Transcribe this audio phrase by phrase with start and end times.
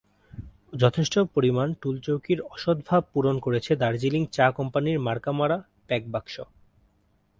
[0.73, 6.35] যথেষ্ট পরিমাণ টুলচৌকির অসদ্ভাব পূরণ করেছে দার্জিলিং চা কোম্পানির মার্কা-মারা প্যাকবাক্স।